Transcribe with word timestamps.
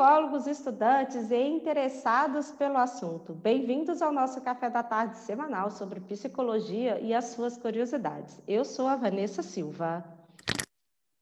psicólogos, 0.00 0.46
estudantes 0.46 1.30
e 1.30 1.36
interessados 1.36 2.50
pelo 2.52 2.78
assunto. 2.78 3.34
Bem-vindos 3.34 4.00
ao 4.00 4.10
nosso 4.10 4.40
café 4.40 4.70
da 4.70 4.82
tarde 4.82 5.18
semanal 5.18 5.70
sobre 5.70 6.00
psicologia 6.00 6.98
e 7.00 7.12
as 7.12 7.26
suas 7.26 7.58
curiosidades. 7.58 8.40
Eu 8.48 8.64
sou 8.64 8.86
a 8.86 8.96
Vanessa 8.96 9.42
Silva. 9.42 10.02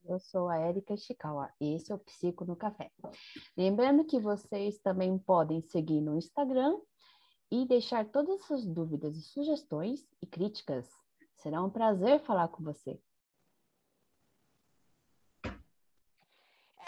Eu 0.04 0.20
sou 0.20 0.48
a 0.48 0.59
Érica 0.59 0.96
Chikawa 0.96 1.50
e 1.61 1.75
esse 1.75 1.91
é 1.91 1.95
o 1.96 1.98
Psico 1.98 2.45
no 2.45 2.54
Café. 2.54 2.88
Lembrando 3.56 4.04
que 4.04 4.20
vocês 4.20 4.79
também 4.79 5.18
podem 5.18 5.60
seguir 5.60 6.00
no 6.00 6.16
Instagram 6.16 6.79
e 7.50 7.66
deixar 7.66 8.04
todas 8.04 8.36
as 8.36 8.46
suas 8.46 8.64
dúvidas 8.64 9.16
e 9.16 9.22
sugestões 9.22 10.06
e 10.22 10.26
críticas. 10.26 10.88
Será 11.34 11.60
um 11.64 11.70
prazer 11.70 12.20
falar 12.20 12.46
com 12.46 12.62
você. 12.62 12.96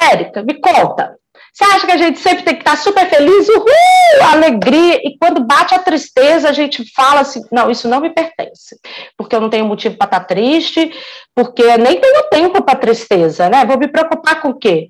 Érica, 0.00 0.40
me 0.44 0.60
conta. 0.60 1.19
Você 1.52 1.64
acha 1.64 1.86
que 1.86 1.92
a 1.92 1.96
gente 1.96 2.18
sempre 2.18 2.44
tem 2.44 2.54
que 2.54 2.60
estar 2.60 2.76
super 2.76 3.08
feliz, 3.08 3.48
uhul, 3.48 3.66
alegria, 4.32 5.00
e 5.04 5.16
quando 5.18 5.44
bate 5.44 5.74
a 5.74 5.78
tristeza, 5.78 6.48
a 6.48 6.52
gente 6.52 6.84
fala 6.94 7.20
assim: 7.20 7.42
não, 7.50 7.70
isso 7.70 7.88
não 7.88 8.00
me 8.00 8.10
pertence, 8.10 8.78
porque 9.16 9.34
eu 9.34 9.40
não 9.40 9.50
tenho 9.50 9.66
motivo 9.66 9.96
para 9.96 10.06
estar 10.06 10.20
triste, 10.20 10.92
porque 11.34 11.76
nem 11.76 12.00
tenho 12.00 12.22
tempo 12.30 12.62
para 12.62 12.78
tristeza, 12.78 13.48
né? 13.48 13.64
Vou 13.64 13.78
me 13.78 13.88
preocupar 13.88 14.40
com 14.40 14.50
o 14.50 14.58
quê? 14.58 14.88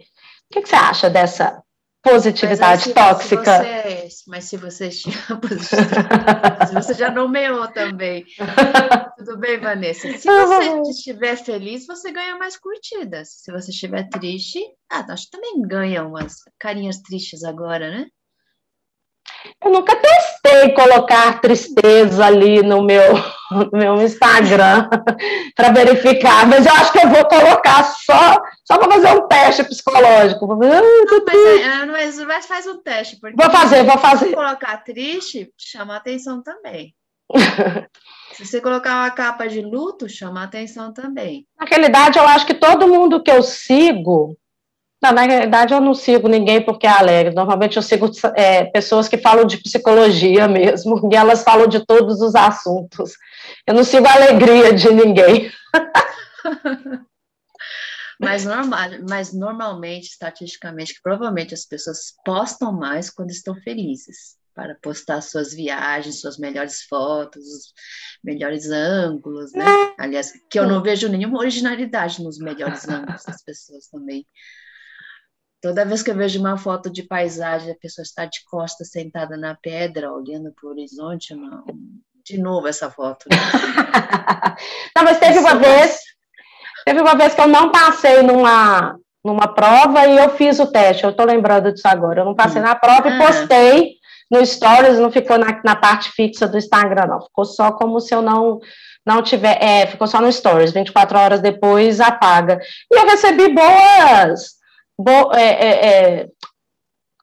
O 0.50 0.54
que, 0.54 0.62
que 0.62 0.68
você 0.68 0.76
acha 0.76 1.08
dessa 1.08 1.62
positividade 2.02 2.86
mas 2.86 2.94
tóxica. 2.94 3.58
Você, 3.58 4.08
mas 4.26 4.44
se 4.44 4.56
você 4.56 4.90
você 6.72 6.94
já 6.94 7.10
nomeou 7.10 7.68
também. 7.68 8.24
Tudo 9.18 9.38
bem, 9.38 9.58
Vanessa? 9.58 10.08
Se 10.16 10.26
você 10.26 10.90
estiver 10.90 11.36
feliz, 11.36 11.86
você 11.86 12.10
ganha 12.10 12.36
mais 12.36 12.56
curtidas. 12.56 13.28
Se 13.42 13.52
você 13.52 13.70
estiver 13.70 14.08
triste, 14.08 14.60
ah, 14.90 15.04
acho 15.10 15.26
que 15.26 15.30
também 15.30 15.60
ganha 15.62 16.04
umas 16.04 16.36
carinhas 16.58 16.98
tristes 16.98 17.44
agora, 17.44 17.90
né? 17.90 18.06
Eu 19.62 19.70
nunca 19.70 19.96
testei 19.96 20.72
colocar 20.72 21.40
tristeza 21.40 22.24
ali 22.24 22.62
no 22.62 22.82
meu, 22.82 23.14
no 23.50 23.70
meu 23.72 24.02
Instagram 24.02 24.88
para 25.54 25.72
verificar, 25.72 26.46
mas 26.46 26.66
eu 26.66 26.72
acho 26.72 26.92
que 26.92 26.98
eu 26.98 27.08
vou 27.08 27.24
colocar 27.26 27.84
só, 27.84 28.40
só 28.70 28.78
para 28.78 28.92
fazer 28.92 29.08
um 29.08 29.26
teste 29.26 29.64
psicológico. 29.64 30.46
Não, 30.46 30.56
mas, 30.56 31.60
é, 31.60 31.86
mas, 31.86 32.18
mas 32.20 32.46
faz 32.46 32.66
um 32.68 32.80
teste. 32.80 33.18
Porque 33.18 33.36
vou 33.36 33.50
fazer, 33.50 33.82
vou 33.82 33.98
fazer. 33.98 34.28
Se 34.28 34.34
colocar 34.34 34.76
triste, 34.84 35.52
chama 35.58 35.96
atenção 35.96 36.40
também. 36.40 36.94
Se 38.34 38.46
você 38.46 38.60
colocar 38.60 39.02
uma 39.02 39.10
capa 39.10 39.48
de 39.48 39.60
luto, 39.60 40.08
chama 40.08 40.44
atenção 40.44 40.92
também. 40.92 41.46
Na 41.58 41.66
realidade, 41.66 42.18
eu 42.18 42.24
acho 42.26 42.46
que 42.46 42.54
todo 42.54 42.86
mundo 42.88 43.22
que 43.22 43.30
eu 43.30 43.42
sigo 43.42 44.36
não, 45.02 45.12
na 45.12 45.22
realidade, 45.22 45.72
eu 45.72 45.80
não 45.80 45.94
sigo 45.94 46.28
ninguém 46.28 46.62
porque 46.62 46.86
é 46.86 46.90
alegre. 46.90 47.34
Normalmente, 47.34 47.76
eu 47.76 47.82
sigo 47.82 48.10
é, 48.36 48.64
pessoas 48.66 49.08
que 49.08 49.16
falam 49.16 49.46
de 49.46 49.56
psicologia 49.56 50.46
mesmo, 50.46 51.00
e 51.10 51.16
elas 51.16 51.42
falam 51.42 51.66
de 51.66 51.84
todos 51.86 52.20
os 52.20 52.34
assuntos. 52.34 53.12
Eu 53.66 53.74
não 53.74 53.82
sigo 53.82 54.06
a 54.06 54.12
alegria 54.12 54.72
de 54.72 54.92
ninguém. 54.92 55.50
mas, 58.20 58.44
normal, 58.44 58.88
mas 59.08 59.32
normalmente, 59.32 60.10
estatisticamente, 60.10 60.94
que 60.94 61.02
provavelmente 61.02 61.54
as 61.54 61.64
pessoas 61.64 62.14
postam 62.24 62.72
mais 62.72 63.08
quando 63.08 63.30
estão 63.30 63.54
felizes, 63.56 64.38
para 64.54 64.76
postar 64.82 65.20
suas 65.22 65.54
viagens, 65.54 66.20
suas 66.20 66.36
melhores 66.36 66.82
fotos, 66.82 67.42
os 67.42 67.72
melhores 68.22 68.68
ângulos, 68.68 69.52
né? 69.52 69.64
É. 69.64 69.94
Aliás, 69.98 70.32
que 70.50 70.58
eu 70.58 70.68
não 70.68 70.82
vejo 70.82 71.08
nenhuma 71.08 71.38
originalidade 71.38 72.22
nos 72.22 72.38
melhores 72.38 72.86
ângulos 72.88 73.24
das 73.24 73.42
pessoas 73.42 73.88
também. 73.88 74.26
Toda 75.62 75.84
vez 75.84 76.02
que 76.02 76.10
eu 76.10 76.14
vejo 76.14 76.40
uma 76.40 76.56
foto 76.56 76.90
de 76.90 77.02
paisagem, 77.02 77.72
a 77.72 77.78
pessoa 77.78 78.02
está 78.02 78.24
de 78.24 78.42
costas 78.44 78.90
sentada 78.90 79.36
na 79.36 79.54
pedra, 79.54 80.12
olhando 80.12 80.52
para 80.52 80.68
o 80.68 80.72
horizonte, 80.72 81.34
não. 81.34 81.64
de 82.24 82.38
novo 82.38 82.66
essa 82.66 82.90
foto. 82.90 83.26
Né? 83.30 83.36
não, 84.96 85.04
mas 85.04 85.18
teve 85.18 85.38
uma 85.38 85.54
vez, 85.56 86.00
teve 86.84 87.00
uma 87.00 87.14
vez 87.14 87.34
que 87.34 87.40
eu 87.40 87.48
não 87.48 87.70
passei 87.70 88.22
numa, 88.22 88.96
numa 89.24 89.48
prova 89.48 90.06
e 90.06 90.16
eu 90.16 90.30
fiz 90.30 90.58
o 90.58 90.66
teste, 90.66 91.04
eu 91.04 91.10
estou 91.10 91.26
lembrando 91.26 91.72
disso 91.72 91.86
agora. 91.86 92.20
Eu 92.20 92.24
não 92.24 92.34
passei 92.34 92.60
hum. 92.60 92.64
na 92.64 92.74
prova 92.74 93.08
e 93.08 93.12
ah. 93.12 93.18
postei 93.18 93.94
no 94.30 94.44
Stories, 94.44 94.98
não 94.98 95.10
ficou 95.10 95.38
na, 95.38 95.60
na 95.64 95.76
parte 95.76 96.10
fixa 96.10 96.46
do 96.46 96.56
Instagram, 96.56 97.06
não. 97.06 97.20
Ficou 97.20 97.44
só 97.44 97.72
como 97.72 98.00
se 98.00 98.14
eu 98.14 98.22
não 98.22 98.60
não 99.04 99.22
tiver, 99.22 99.56
é, 99.62 99.86
ficou 99.86 100.06
só 100.06 100.20
no 100.20 100.30
Stories, 100.30 100.72
24 100.72 101.18
horas 101.18 101.40
depois 101.40 102.00
apaga. 102.00 102.60
E 102.92 102.96
eu 102.96 103.06
recebi 103.06 103.48
boas 103.48 104.60
bo, 105.00 105.32
é, 105.34 105.42
é, 105.42 105.86
é, 105.86 106.26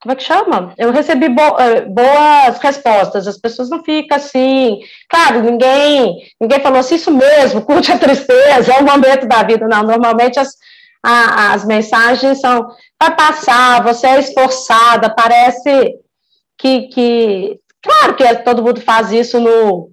como 0.07 0.13
é 0.13 0.16
que 0.16 0.23
chama? 0.23 0.73
Eu 0.78 0.94
recebi 0.94 1.28
bo, 1.28 1.59
é, 1.59 1.81
boas 1.81 2.57
respostas, 2.59 3.28
as 3.28 3.38
pessoas 3.38 3.69
não 3.69 3.84
ficam 3.84 4.16
assim, 4.16 4.79
claro, 5.09 5.44
ninguém, 5.44 6.16
ninguém 6.40 6.62
falou 6.62 6.79
assim, 6.79 6.95
isso 6.95 7.12
mesmo, 7.12 7.62
curte 7.62 7.91
a 7.91 7.97
tristeza, 8.00 8.73
é 8.73 8.79
o 8.79 8.85
momento 8.85 9.28
da 9.28 9.44
vida, 9.44 9.68
não, 9.68 9.84
normalmente 9.84 10.40
as, 10.40 10.53
a, 11.03 11.51
as 11.51 11.66
mensagens 11.66 12.40
são, 12.40 12.69
vai 12.97 13.13
passar, 13.18 13.84
você 13.84 14.07
é 14.07 14.19
esforçada, 14.19 15.13
parece 15.13 15.95
que, 16.57 16.84
que 16.88 17.59
claro 17.84 18.16
que 18.16 18.35
todo 18.45 18.63
mundo 18.63 18.79
faz 18.79 19.12
isso 19.12 19.41
no, 19.41 19.89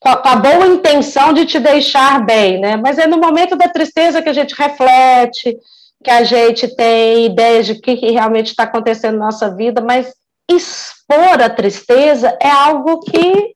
com 0.00 0.08
a 0.08 0.34
boa 0.34 0.66
intenção 0.66 1.32
de 1.32 1.46
te 1.46 1.60
deixar 1.60 2.26
bem, 2.26 2.58
né, 2.58 2.76
mas 2.76 2.98
é 2.98 3.06
no 3.06 3.18
momento 3.18 3.54
da 3.54 3.68
tristeza 3.68 4.20
que 4.20 4.28
a 4.28 4.34
gente 4.34 4.52
reflete, 4.52 5.56
que 6.02 6.10
a 6.10 6.24
gente 6.24 6.74
tem 6.74 7.26
ideias 7.26 7.66
de 7.66 7.80
que, 7.80 7.96
que 7.96 8.10
realmente 8.10 8.48
está 8.48 8.64
acontecendo 8.64 9.18
na 9.18 9.26
nossa 9.26 9.54
vida, 9.54 9.80
mas 9.80 10.12
expor 10.50 11.40
a 11.40 11.48
tristeza 11.48 12.36
é 12.40 12.50
algo 12.50 13.00
que 13.00 13.54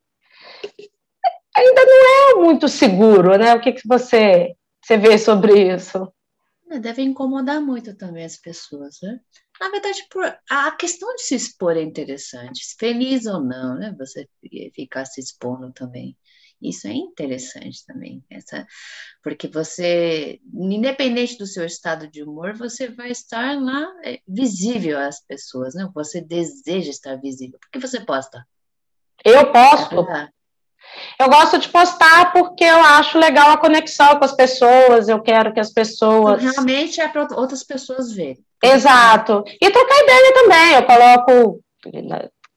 ainda 1.56 1.84
não 1.84 2.30
é 2.30 2.34
muito 2.44 2.68
seguro, 2.68 3.36
né? 3.36 3.54
O 3.54 3.60
que, 3.60 3.72
que 3.72 3.86
você, 3.86 4.54
você 4.82 4.96
vê 4.96 5.18
sobre 5.18 5.74
isso? 5.74 6.10
É, 6.70 6.78
deve 6.78 7.02
incomodar 7.02 7.60
muito 7.60 7.96
também 7.96 8.24
as 8.24 8.36
pessoas, 8.36 8.98
né? 9.02 9.20
Na 9.60 9.70
verdade, 9.70 10.06
por, 10.10 10.24
a 10.48 10.70
questão 10.72 11.14
de 11.16 11.22
se 11.22 11.34
expor 11.34 11.76
é 11.76 11.82
interessante, 11.82 12.76
feliz 12.78 13.26
ou 13.26 13.40
não, 13.40 13.74
né? 13.74 13.94
Você 13.98 14.28
ficar 14.74 15.04
se 15.04 15.20
expondo 15.20 15.72
também. 15.72 16.16
Isso 16.60 16.88
é 16.88 16.92
interessante 16.92 17.86
também, 17.86 18.22
essa, 18.28 18.66
porque 19.22 19.46
você, 19.46 20.40
independente 20.52 21.38
do 21.38 21.46
seu 21.46 21.64
estado 21.64 22.08
de 22.08 22.22
humor, 22.22 22.56
você 22.56 22.88
vai 22.88 23.10
estar 23.10 23.60
lá 23.60 23.88
é, 24.04 24.20
visível 24.26 24.98
às 24.98 25.20
pessoas, 25.24 25.74
né? 25.74 25.88
Você 25.94 26.20
deseja 26.20 26.90
estar 26.90 27.16
visível. 27.16 27.58
Por 27.60 27.70
que 27.70 27.78
você 27.78 28.00
posta? 28.00 28.44
Eu 29.24 29.52
posto. 29.52 30.00
É 30.10 30.28
eu 31.18 31.28
gosto 31.28 31.58
de 31.58 31.68
postar 31.68 32.32
porque 32.32 32.64
eu 32.64 32.80
acho 32.80 33.18
legal 33.18 33.50
a 33.50 33.58
conexão 33.58 34.18
com 34.18 34.24
as 34.24 34.32
pessoas, 34.32 35.08
eu 35.08 35.20
quero 35.20 35.52
que 35.52 35.60
as 35.60 35.72
pessoas. 35.72 36.42
Realmente 36.42 37.00
é 37.00 37.08
para 37.08 37.26
outras 37.36 37.62
pessoas 37.64 38.12
verem. 38.12 38.42
Exato. 38.62 39.44
E 39.60 39.70
trocar 39.70 40.02
ideia 40.02 40.34
também. 40.34 40.74
Eu 40.74 40.86
coloco 40.86 41.62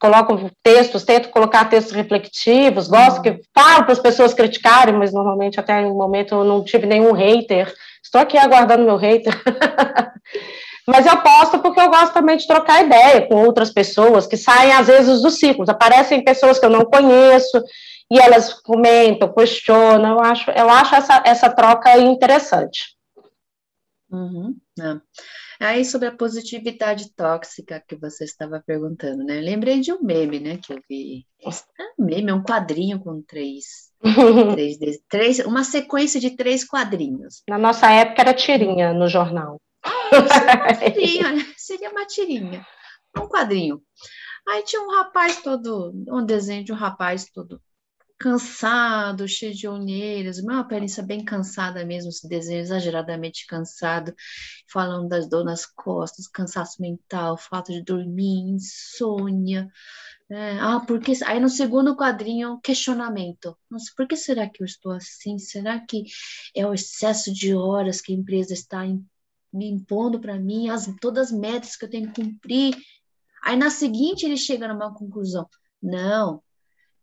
coloco 0.02 0.50
textos, 0.64 1.04
tento 1.04 1.30
colocar 1.30 1.70
textos 1.70 1.94
reflexivos, 1.94 2.88
gosto 2.88 3.22
que 3.22 3.40
falo 3.54 3.84
para 3.84 3.94
as 3.94 4.00
pessoas 4.00 4.34
criticarem, 4.34 4.96
mas 4.96 5.14
normalmente 5.14 5.60
até 5.60 5.80
no 5.84 5.94
momento 5.94 6.34
eu 6.34 6.44
não 6.44 6.64
tive 6.64 6.88
nenhum 6.88 7.12
hater. 7.12 7.72
Estou 8.04 8.20
aqui 8.20 8.36
aguardando 8.36 8.84
meu 8.84 8.98
hater. 8.98 9.32
mas 10.88 11.06
eu 11.06 11.22
posto 11.22 11.60
porque 11.60 11.80
eu 11.80 11.90
gosto 11.90 12.14
também 12.14 12.36
de 12.36 12.48
trocar 12.48 12.84
ideia 12.84 13.28
com 13.28 13.36
outras 13.46 13.72
pessoas 13.72 14.26
que 14.26 14.36
saem 14.36 14.74
às 14.74 14.88
vezes 14.88 15.22
dos 15.22 15.36
ciclos. 15.36 15.70
Aparecem 15.70 16.24
pessoas 16.24 16.58
que 16.58 16.66
eu 16.66 16.72
não 16.72 16.84
conheço 16.84 17.64
e 18.10 18.20
elas 18.20 18.56
comentam, 18.56 19.32
questionam. 19.32 20.14
Eu 20.14 20.20
acho, 20.20 20.50
eu 20.50 20.68
acho 20.68 20.96
essa, 20.96 21.22
essa 21.24 21.50
troca 21.52 21.96
interessante. 22.00 22.96
Uhum, 24.12 24.56
é. 24.80 24.96
Aí, 25.62 25.86
sobre 25.86 26.08
a 26.08 26.16
positividade 26.16 27.14
tóxica 27.14 27.84
que 27.88 27.96
você 27.96 28.24
estava 28.24 28.60
perguntando, 28.66 29.24
né? 29.24 29.40
lembrei 29.40 29.80
de 29.80 29.94
um 29.94 30.02
meme, 30.02 30.40
né, 30.40 30.58
que 30.58 30.74
eu 30.74 30.82
vi. 30.90 31.26
É 31.40 32.02
um 32.02 32.06
meme, 32.06 32.32
é 32.32 32.34
um 32.34 32.42
quadrinho 32.42 33.00
com 33.00 33.22
três, 33.22 33.92
três, 34.56 34.78
três, 35.08 35.40
uma 35.40 35.64
sequência 35.64 36.20
de 36.20 36.36
três 36.36 36.64
quadrinhos. 36.64 37.44
Na 37.48 37.60
nossa 37.60 37.92
época 37.92 38.22
era 38.22 38.34
tirinha 38.34 38.92
no 38.92 39.08
jornal. 39.08 39.62
Ah, 39.84 40.10
seria 40.10 40.56
uma 40.56 40.74
tirinha, 40.74 41.32
né? 41.32 41.54
seria 41.56 41.90
uma 41.92 42.06
tirinha, 42.08 42.68
um 43.18 43.28
quadrinho. 43.28 43.82
Aí 44.48 44.64
tinha 44.64 44.82
um 44.82 44.90
rapaz 44.96 45.44
todo, 45.44 45.94
um 46.10 46.26
desenho 46.26 46.64
de 46.64 46.74
um 46.74 46.76
rapaz 46.76 47.26
todo 47.32 47.62
cansado, 48.22 49.28
cheio 49.28 49.54
de 49.54 49.68
olheiras, 49.68 50.38
uma 50.38 50.60
aparência 50.60 51.02
bem 51.02 51.26
cansada 51.26 51.84
mesmo, 51.84 52.10
esse 52.10 52.28
desenho 52.28 52.62
exageradamente 52.62 53.48
cansado, 53.48 54.14
falando 54.72 55.10
das 55.10 55.28
dores 55.28 55.46
nas 55.46 55.66
costas, 55.66 56.28
cansaço 56.28 56.80
mental, 56.80 57.36
falta 57.36 57.74
de 57.74 57.82
dormir, 57.82 58.42
insônia. 58.54 59.72
É, 60.30 60.60
ah, 60.60 60.80
porque 60.80 61.14
aí 61.26 61.40
no 61.40 61.50
segundo 61.50 61.96
quadrinho 61.96 62.60
questionamento. 62.62 63.58
Nossa, 63.70 63.92
por 63.98 64.08
que 64.08 64.16
será 64.16 64.48
que 64.48 64.62
eu 64.62 64.66
estou 64.66 64.92
assim? 64.92 65.40
Será 65.40 65.80
que 65.80 66.04
é 66.56 66.66
o 66.66 66.74
excesso 66.74 67.34
de 67.34 67.56
horas 67.56 68.00
que 68.00 68.14
a 68.14 68.16
empresa 68.16 68.54
está 68.54 68.84
me 69.52 69.70
impondo 69.70 70.22
para 70.22 70.40
mim, 70.40 70.70
as, 70.70 70.88
todas 71.02 71.32
as 71.32 71.38
metas 71.38 71.76
que 71.76 71.86
eu 71.86 71.90
tenho 71.90 72.14
que 72.14 72.22
cumprir? 72.22 72.78
Aí 73.44 73.58
na 73.58 73.72
seguinte 73.72 74.26
ele 74.26 74.38
chega 74.38 74.68
numa 74.68 74.94
conclusão: 74.94 75.50
não, 75.82 76.42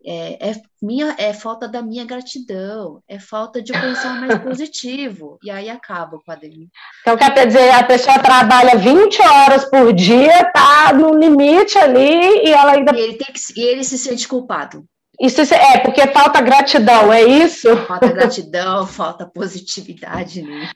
é, 0.04 0.50
é, 0.50 0.54
minha, 0.80 1.14
é 1.18 1.32
falta 1.32 1.68
da 1.68 1.82
minha 1.82 2.04
gratidão, 2.04 3.02
é 3.08 3.18
falta 3.18 3.60
de 3.60 3.72
pensar 3.72 4.20
mais 4.20 4.38
positivo. 4.42 5.38
E 5.42 5.50
aí 5.50 5.68
acaba 5.68 6.16
o 6.16 6.22
quadrinho. 6.22 6.68
Então, 7.02 7.16
quer 7.16 7.46
dizer, 7.46 7.70
a 7.70 7.82
pessoa 7.82 8.18
trabalha 8.18 8.76
20 8.76 9.20
horas 9.20 9.64
por 9.64 9.92
dia, 9.92 10.50
tá 10.52 10.92
no 10.92 11.14
limite 11.14 11.76
ali, 11.78 12.46
e 12.46 12.52
ela 12.52 12.72
ainda. 12.72 12.96
E 12.96 13.00
ele, 13.00 13.14
tem 13.14 13.26
que, 13.32 13.60
e 13.60 13.64
ele 13.64 13.84
se 13.84 13.98
sente 13.98 14.28
culpado. 14.28 14.84
Isso 15.20 15.42
é 15.52 15.78
porque 15.78 16.06
falta 16.08 16.40
gratidão, 16.40 17.12
é 17.12 17.24
isso? 17.24 17.76
Falta 17.78 18.06
gratidão, 18.06 18.86
falta 18.88 19.26
positividade 19.26 20.42
nele. 20.42 20.70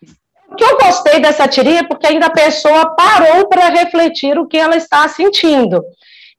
O 0.50 0.56
que 0.56 0.64
eu 0.64 0.76
gostei 0.76 1.20
dessa 1.20 1.48
tirinha 1.48 1.80
é 1.80 1.86
porque 1.86 2.06
ainda 2.06 2.26
a 2.26 2.30
pessoa 2.30 2.94
parou 2.94 3.48
para 3.48 3.70
refletir 3.70 4.38
o 4.38 4.46
que 4.46 4.58
ela 4.58 4.76
está 4.76 5.08
sentindo. 5.08 5.82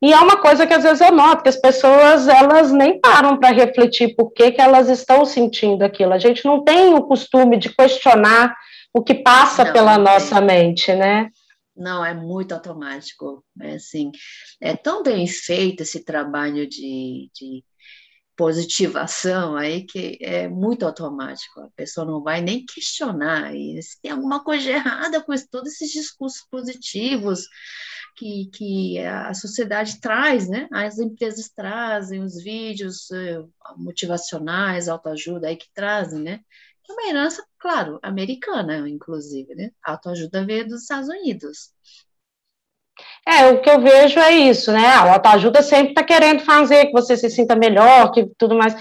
E 0.04 0.12
é 0.12 0.20
uma 0.20 0.36
coisa 0.36 0.68
que 0.68 0.74
às 0.74 0.84
vezes 0.84 1.00
eu 1.00 1.14
noto, 1.14 1.44
que 1.44 1.48
as 1.48 1.56
pessoas, 1.56 2.28
elas 2.28 2.74
nem 2.74 3.00
param 3.00 3.40
para 3.40 3.54
refletir 3.56 4.14
por 4.18 4.34
que, 4.34 4.52
que 4.52 4.60
elas 4.60 4.90
estão 4.90 5.24
sentindo 5.24 5.82
aquilo. 5.82 6.12
A 6.12 6.20
gente 6.20 6.44
não 6.44 6.62
tem 6.62 6.94
o 6.94 7.04
costume 7.04 7.58
de 7.58 7.74
questionar 7.74 8.54
o 8.94 9.02
que 9.02 9.16
passa 9.16 9.64
não, 9.64 9.72
pela 9.72 9.98
não 9.98 10.04
nossa 10.04 10.42
mente, 10.42 10.94
né? 10.94 11.30
Não, 11.74 12.04
é 12.04 12.14
muito 12.14 12.52
automático. 12.52 13.46
É 13.62 13.76
assim, 13.76 14.12
é 14.60 14.76
tão 14.76 15.04
bem 15.04 15.26
feito 15.26 15.84
esse 15.84 16.04
trabalho 16.04 16.68
de, 16.68 17.30
de 17.34 17.64
positivação 18.36 19.56
aí 19.56 19.86
que 19.86 20.18
é 20.22 20.48
muito 20.48 20.86
automático. 20.86 21.62
A 21.62 21.70
pessoa 21.76 22.06
não 22.06 22.22
vai 22.24 22.42
nem 22.42 22.66
questionar. 22.66 23.56
E 23.56 23.82
se 23.82 24.02
tem 24.02 24.12
alguma 24.12 24.44
coisa 24.44 24.70
errada 24.70 25.22
com 25.22 25.34
todos 25.52 25.74
esses 25.74 25.92
discursos 25.92 26.46
positivos, 26.50 27.48
que, 28.16 28.50
que 28.54 29.00
a 29.00 29.34
sociedade 29.34 30.00
traz, 30.00 30.48
né? 30.48 30.68
As 30.72 31.00
empresas 31.00 31.50
trazem 31.50 32.22
os 32.22 32.42
vídeos 32.42 33.10
uh, 33.12 33.50
motivacionais, 33.78 34.88
autoajuda 34.88 35.48
aí 35.48 35.58
que 35.58 35.72
trazem, 35.74 36.22
né? 36.22 36.40
É 36.90 36.94
uma 36.94 37.10
herança, 37.10 37.44
claro, 37.58 38.00
americana, 38.04 38.88
inclusive, 38.90 39.56
né? 39.56 39.72
A 39.84 39.94
autoajuda 39.94 40.46
veio 40.46 40.68
dos 40.68 40.82
Estados 40.82 41.10
Unidos. 41.10 41.72
É, 43.28 43.48
o 43.48 43.62
que 43.62 43.70
eu 43.70 43.80
vejo 43.80 44.20
é 44.20 44.31
isso, 44.31 44.72
né? 44.72 44.86
A 44.86 45.14
autoajuda 45.14 45.62
sempre 45.62 45.90
está 45.90 46.04
querendo 46.04 46.42
fazer 46.42 46.88
que 46.88 46.92
você 46.92 47.16
se 47.16 47.30
sinta 47.30 47.56
melhor, 47.56 48.12
que 48.12 48.25
tudo 48.38 48.56
mais. 48.56 48.75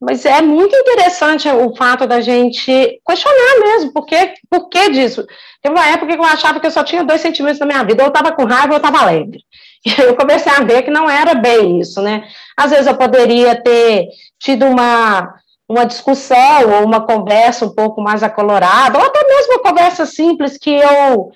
Mas 0.00 0.24
é 0.24 0.40
muito 0.40 0.76
interessante 0.76 1.48
o 1.48 1.74
fato 1.74 2.06
da 2.06 2.20
gente 2.20 3.00
questionar 3.06 3.60
mesmo, 3.60 3.92
por 3.92 4.06
que, 4.06 4.34
por 4.48 4.68
que 4.68 4.90
disso? 4.90 5.26
Teve 5.60 5.74
uma 5.74 5.88
época 5.88 6.12
que 6.12 6.20
eu 6.20 6.24
achava 6.24 6.60
que 6.60 6.66
eu 6.66 6.70
só 6.70 6.84
tinha 6.84 7.02
dois 7.02 7.20
sentimentos 7.20 7.58
na 7.58 7.66
minha 7.66 7.82
vida, 7.82 8.02
ou 8.02 8.06
eu 8.06 8.12
estava 8.12 8.30
com 8.32 8.44
raiva 8.44 8.68
ou 8.68 8.74
eu 8.74 8.76
estava 8.76 9.00
alegre. 9.00 9.40
E 9.86 10.00
eu 10.00 10.16
comecei 10.16 10.52
a 10.52 10.60
ver 10.60 10.82
que 10.82 10.90
não 10.90 11.08
era 11.08 11.34
bem 11.34 11.80
isso, 11.80 12.02
né? 12.02 12.28
Às 12.56 12.70
vezes 12.70 12.86
eu 12.86 12.96
poderia 12.96 13.60
ter 13.62 14.08
tido 14.38 14.66
uma, 14.66 15.34
uma 15.68 15.84
discussão 15.84 16.78
ou 16.78 16.84
uma 16.84 17.06
conversa 17.06 17.64
um 17.64 17.74
pouco 17.74 18.00
mais 18.00 18.22
acolorada, 18.22 18.98
ou 18.98 19.04
até 19.04 19.24
mesmo 19.26 19.54
uma 19.54 19.62
conversa 19.62 20.04
simples 20.04 20.58
que 20.58 20.70
eu 20.70 21.30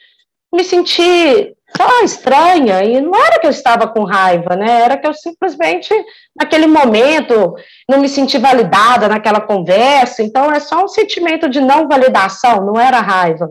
me 0.52 0.64
senti 0.64 1.54
só 1.76 2.04
estranha, 2.04 2.82
e 2.84 3.00
não 3.00 3.14
era 3.14 3.38
que 3.38 3.46
eu 3.46 3.50
estava 3.50 3.86
com 3.88 4.04
raiva, 4.04 4.54
né? 4.56 4.82
Era 4.82 4.96
que 4.96 5.06
eu 5.06 5.14
simplesmente, 5.14 5.92
naquele 6.36 6.66
momento, 6.66 7.54
não 7.88 7.98
me 7.98 8.08
senti 8.08 8.38
validada 8.38 9.08
naquela 9.08 9.40
conversa, 9.40 10.22
então 10.22 10.50
é 10.50 10.60
só 10.60 10.84
um 10.84 10.88
sentimento 10.88 11.48
de 11.48 11.60
não 11.60 11.88
validação, 11.88 12.64
não 12.64 12.78
era 12.78 13.00
raiva. 13.00 13.48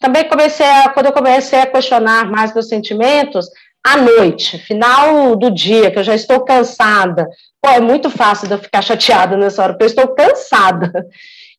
Também 0.00 0.28
comecei 0.28 0.66
a, 0.66 0.88
quando 0.90 1.06
eu 1.06 1.12
comecei 1.12 1.60
a 1.60 1.66
questionar 1.66 2.30
mais 2.30 2.52
meus 2.52 2.68
sentimentos, 2.68 3.46
à 3.84 3.98
noite, 3.98 4.56
final 4.58 5.36
do 5.36 5.50
dia, 5.50 5.90
que 5.90 5.98
eu 5.98 6.04
já 6.04 6.14
estou 6.14 6.40
cansada. 6.40 7.28
Pô, 7.60 7.68
é 7.68 7.80
muito 7.80 8.08
fácil 8.08 8.48
de 8.48 8.54
eu 8.54 8.58
ficar 8.58 8.80
chateada 8.80 9.36
nessa 9.36 9.62
hora, 9.62 9.72
porque 9.74 9.84
eu 9.84 9.88
estou 9.88 10.14
cansada. 10.14 11.06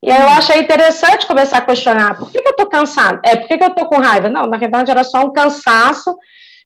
E 0.03 0.09
eu 0.09 0.29
achei 0.29 0.59
interessante 0.59 1.25
começar 1.25 1.59
a 1.59 1.61
questionar, 1.61 2.17
por 2.17 2.31
que, 2.31 2.41
que 2.41 2.47
eu 2.47 2.51
estou 2.51 2.67
cansada? 2.67 3.19
É, 3.23 3.35
por 3.35 3.47
que, 3.47 3.57
que 3.57 3.63
eu 3.63 3.69
estou 3.69 3.85
com 3.85 3.99
raiva? 3.99 4.29
Não, 4.29 4.45
na 4.47 4.57
verdade 4.57 4.91
era 4.91 5.03
só 5.03 5.23
um 5.23 5.31
cansaço 5.31 6.15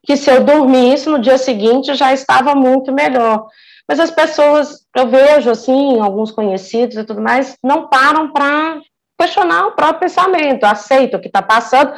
que 0.05 0.15
se 0.15 0.29
eu 0.29 0.43
dormisse 0.43 1.09
no 1.09 1.19
dia 1.19 1.37
seguinte 1.37 1.93
já 1.93 2.13
estava 2.13 2.55
muito 2.55 2.91
melhor. 2.91 3.47
Mas 3.87 3.99
as 3.99 4.11
pessoas, 4.11 4.85
eu 4.95 5.07
vejo 5.07 5.49
assim, 5.49 5.99
alguns 5.99 6.31
conhecidos 6.31 6.95
e 6.95 7.03
tudo 7.03 7.21
mais, 7.21 7.57
não 7.63 7.87
param 7.87 8.31
para 8.31 8.81
questionar 9.19 9.67
o 9.67 9.71
próprio 9.71 10.01
pensamento, 10.01 10.63
aceita 10.63 11.17
o 11.17 11.19
que 11.19 11.27
está 11.27 11.41
passando, 11.41 11.93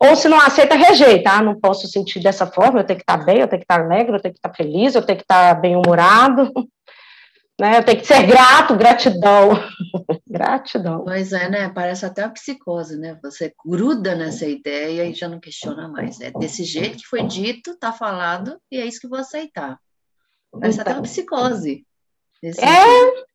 ou 0.00 0.14
se 0.16 0.28
não 0.28 0.40
aceita, 0.40 0.74
rejeita. 0.74 1.30
Ah, 1.30 1.42
não 1.42 1.58
posso 1.58 1.86
sentir 1.86 2.20
dessa 2.20 2.46
forma, 2.46 2.80
eu 2.80 2.84
tenho 2.84 2.98
que 2.98 3.02
estar 3.02 3.24
bem, 3.24 3.40
eu 3.40 3.48
tenho 3.48 3.60
que 3.60 3.64
estar 3.64 3.80
alegre, 3.82 4.16
eu 4.16 4.20
tenho 4.20 4.34
que 4.34 4.38
estar 4.38 4.54
feliz, 4.54 4.94
eu 4.94 5.02
tenho 5.02 5.18
que 5.18 5.24
estar 5.24 5.54
bem-humorado 5.54 6.52
né? 7.58 7.78
Eu 7.78 7.84
tenho 7.84 7.98
que 7.98 8.06
ser 8.06 8.26
grato, 8.26 8.76
gratidão. 8.76 9.50
gratidão. 10.28 11.04
Pois 11.04 11.32
é, 11.32 11.48
né? 11.48 11.68
Parece 11.70 12.04
até 12.04 12.24
uma 12.24 12.32
psicose, 12.32 12.98
né? 12.98 13.18
Você 13.22 13.52
gruda 13.64 14.14
nessa 14.14 14.46
ideia 14.46 15.06
e 15.06 15.14
já 15.14 15.28
não 15.28 15.40
questiona 15.40 15.88
mais. 15.88 16.20
É 16.20 16.30
desse 16.30 16.64
jeito 16.64 16.98
que 16.98 17.06
foi 17.06 17.22
dito, 17.26 17.76
tá 17.78 17.92
falado, 17.92 18.60
e 18.70 18.78
é 18.78 18.84
isso 18.84 19.00
que 19.00 19.08
vou 19.08 19.18
aceitar. 19.18 19.78
Parece 20.52 20.80
então. 20.80 20.82
até 20.82 20.92
uma 20.92 21.02
psicose. 21.02 21.86
É. 22.44 22.52
Sentido. 22.52 23.26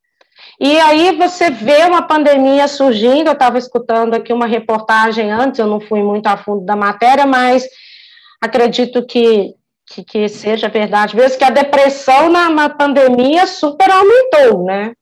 E 0.60 0.80
aí 0.80 1.16
você 1.16 1.50
vê 1.50 1.86
uma 1.86 2.04
pandemia 2.04 2.68
surgindo, 2.68 3.28
eu 3.28 3.34
estava 3.34 3.58
escutando 3.58 4.14
aqui 4.14 4.32
uma 4.32 4.46
reportagem 4.46 5.32
antes, 5.32 5.60
eu 5.60 5.68
não 5.68 5.80
fui 5.80 6.04
muito 6.04 6.28
a 6.28 6.38
fundo 6.38 6.66
da 6.66 6.76
matéria, 6.76 7.26
mas 7.26 7.68
acredito 8.42 9.06
que 9.06 9.56
que, 9.92 10.04
que 10.04 10.30
seja 10.30 10.70
verdade 10.70 11.16
mesmo, 11.16 11.38
que 11.38 11.44
a 11.44 11.50
depressão 11.50 12.30
na, 12.30 12.50
na 12.50 12.70
pandemia 12.70 13.46
super 13.46 13.92
aumentou, 13.92 14.64
né? 14.64 14.94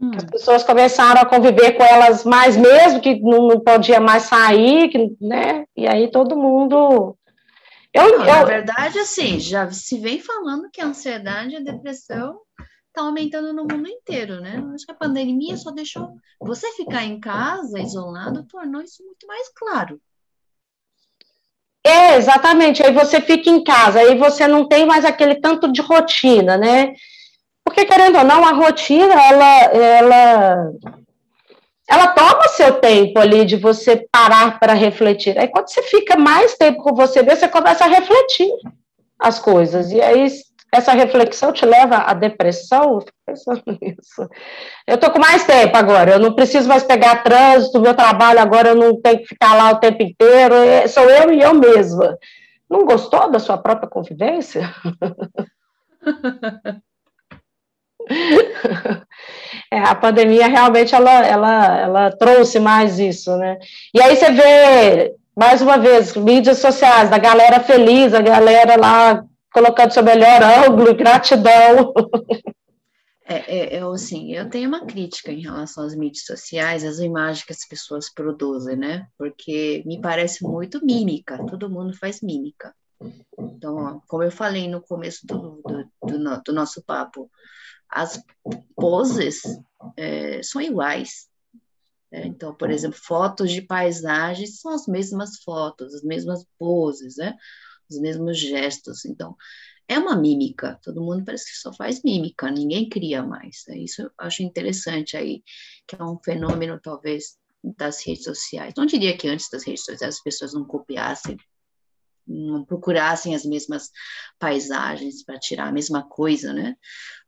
Hum. 0.00 0.10
As 0.14 0.24
pessoas 0.24 0.62
começaram 0.62 1.20
a 1.20 1.26
conviver 1.26 1.72
com 1.72 1.82
elas 1.82 2.24
mais 2.24 2.56
mesmo, 2.56 3.00
que 3.00 3.18
não, 3.20 3.46
não 3.48 3.60
podia 3.60 4.00
mais 4.00 4.24
sair, 4.24 4.88
que, 4.88 5.16
né? 5.20 5.64
E 5.76 5.86
aí 5.86 6.10
todo 6.10 6.36
mundo. 6.36 7.16
Eu, 7.94 8.18
não, 8.18 8.24
eu... 8.24 8.26
Na 8.26 8.44
verdade, 8.44 8.98
assim, 8.98 9.38
já 9.40 9.70
se 9.70 9.98
vem 9.98 10.20
falando 10.20 10.68
que 10.70 10.80
a 10.80 10.86
ansiedade 10.86 11.54
e 11.54 11.56
a 11.56 11.60
depressão 11.60 12.40
está 12.96 13.02
aumentando 13.02 13.52
no 13.52 13.62
mundo 13.62 13.88
inteiro, 13.88 14.40
né? 14.40 14.62
Acho 14.74 14.86
que 14.86 14.92
a 14.92 14.94
pandemia 14.94 15.54
só 15.58 15.70
deixou 15.70 16.14
você 16.40 16.72
ficar 16.72 17.04
em 17.04 17.20
casa, 17.20 17.78
isolado, 17.78 18.44
tornou 18.44 18.80
isso 18.80 19.04
muito 19.04 19.26
mais 19.26 19.50
claro. 19.54 20.00
É, 21.84 22.16
exatamente. 22.16 22.82
Aí 22.82 22.92
você 22.92 23.20
fica 23.20 23.50
em 23.50 23.62
casa, 23.62 24.00
aí 24.00 24.16
você 24.16 24.48
não 24.48 24.66
tem 24.66 24.86
mais 24.86 25.04
aquele 25.04 25.36
tanto 25.36 25.70
de 25.70 25.82
rotina, 25.82 26.56
né? 26.56 26.94
Porque, 27.62 27.84
querendo 27.84 28.18
ou 28.18 28.24
não, 28.24 28.44
a 28.44 28.52
rotina, 28.52 29.12
ela, 29.12 29.62
ela, 29.74 30.72
ela 31.88 32.08
toma 32.08 32.48
seu 32.48 32.80
tempo 32.80 33.18
ali 33.18 33.44
de 33.44 33.56
você 33.56 34.08
parar 34.10 34.58
para 34.58 34.72
refletir. 34.72 35.38
Aí, 35.38 35.48
quando 35.48 35.68
você 35.68 35.82
fica 35.82 36.16
mais 36.16 36.56
tempo 36.56 36.82
com 36.82 36.94
você 36.94 37.22
mesmo, 37.22 37.40
você 37.40 37.48
começa 37.48 37.84
a 37.84 37.88
refletir 37.88 38.50
as 39.18 39.38
coisas. 39.38 39.92
E 39.92 40.00
aí, 40.00 40.26
essa 40.72 40.92
reflexão 40.92 41.52
te 41.52 41.64
leva 41.64 41.96
à 41.96 42.12
depressão? 42.12 42.98
Pensando 43.24 43.62
nisso. 43.80 44.28
Eu 44.86 44.98
tô 44.98 45.10
com 45.10 45.18
mais 45.18 45.44
tempo 45.44 45.76
agora, 45.76 46.12
eu 46.12 46.18
não 46.18 46.34
preciso 46.34 46.68
mais 46.68 46.82
pegar 46.82 47.22
trânsito, 47.22 47.80
meu 47.80 47.94
trabalho 47.94 48.40
agora 48.40 48.70
eu 48.70 48.74
não 48.74 49.00
tenho 49.00 49.18
que 49.18 49.26
ficar 49.26 49.54
lá 49.54 49.70
o 49.70 49.80
tempo 49.80 50.02
inteiro, 50.02 50.54
é, 50.54 50.86
sou 50.86 51.08
eu 51.08 51.32
e 51.32 51.40
eu 51.40 51.54
mesma. 51.54 52.16
Não 52.68 52.84
gostou 52.84 53.30
da 53.30 53.38
sua 53.38 53.58
própria 53.58 53.88
convivência? 53.88 54.68
É, 59.68 59.80
a 59.80 59.94
pandemia 59.96 60.46
realmente 60.46 60.94
ela, 60.94 61.26
ela, 61.26 61.78
ela 61.80 62.10
trouxe 62.16 62.60
mais 62.60 63.00
isso, 63.00 63.36
né? 63.36 63.58
E 63.92 64.00
aí 64.00 64.14
você 64.14 64.30
vê, 64.30 65.14
mais 65.36 65.60
uma 65.60 65.76
vez, 65.76 66.16
mídias 66.16 66.58
sociais, 66.58 67.10
da 67.10 67.18
galera 67.18 67.58
feliz, 67.58 68.14
a 68.14 68.20
galera 68.20 68.76
lá 68.78 69.24
colocando 69.56 69.90
seu 69.90 70.02
melhor 70.02 70.42
ângulo, 70.42 70.94
gratidão. 70.94 71.94
É, 73.28 73.76
é, 73.76 73.82
eu, 73.82 73.90
assim, 73.90 74.34
eu 74.34 74.50
tenho 74.50 74.68
uma 74.68 74.84
crítica 74.84 75.32
em 75.32 75.40
relação 75.40 75.82
às 75.82 75.96
mídias 75.96 76.26
sociais, 76.26 76.84
às 76.84 76.98
imagens 76.98 77.42
que 77.42 77.52
as 77.52 77.66
pessoas 77.66 78.12
produzem, 78.12 78.76
né? 78.76 79.08
Porque 79.16 79.82
me 79.86 79.98
parece 79.98 80.44
muito 80.44 80.84
mímica, 80.84 81.44
todo 81.46 81.70
mundo 81.70 81.96
faz 81.96 82.20
mímica. 82.20 82.74
Então, 83.38 84.02
como 84.06 84.22
eu 84.22 84.30
falei 84.30 84.68
no 84.68 84.82
começo 84.82 85.26
do, 85.26 85.62
do, 85.66 85.90
do, 86.02 86.42
do 86.42 86.52
nosso 86.52 86.82
papo, 86.84 87.30
as 87.88 88.22
poses 88.76 89.40
é, 89.96 90.42
são 90.42 90.60
iguais. 90.60 91.28
Né? 92.12 92.26
Então, 92.26 92.54
por 92.54 92.70
exemplo, 92.70 92.98
fotos 93.02 93.50
de 93.50 93.62
paisagens 93.62 94.60
são 94.60 94.72
as 94.72 94.86
mesmas 94.86 95.38
fotos, 95.42 95.94
as 95.94 96.02
mesmas 96.02 96.44
poses, 96.58 97.16
né? 97.16 97.34
Os 97.90 97.98
mesmos 98.00 98.38
gestos. 98.38 99.04
Então, 99.04 99.36
é 99.88 99.98
uma 99.98 100.16
mímica, 100.16 100.78
todo 100.82 101.02
mundo 101.02 101.24
parece 101.24 101.46
que 101.52 101.58
só 101.58 101.72
faz 101.72 102.02
mímica, 102.02 102.50
ninguém 102.50 102.88
cria 102.88 103.22
mais. 103.22 103.64
Né? 103.68 103.78
Isso 103.78 104.02
eu 104.02 104.10
acho 104.18 104.42
interessante 104.42 105.16
aí, 105.16 105.42
que 105.86 105.94
é 105.94 106.02
um 106.02 106.18
fenômeno, 106.24 106.80
talvez, 106.82 107.36
das 107.62 108.04
redes 108.04 108.24
sociais. 108.24 108.74
Não 108.76 108.86
diria 108.86 109.16
que 109.16 109.28
antes 109.28 109.48
das 109.50 109.64
redes 109.64 109.84
sociais 109.84 110.16
as 110.16 110.22
pessoas 110.22 110.52
não 110.52 110.64
copiassem 110.64 111.36
não 112.26 112.64
procurassem 112.64 113.34
as 113.34 113.44
mesmas 113.44 113.90
paisagens 114.38 115.24
para 115.24 115.38
tirar 115.38 115.68
a 115.68 115.72
mesma 115.72 116.02
coisa, 116.02 116.52
né? 116.52 116.74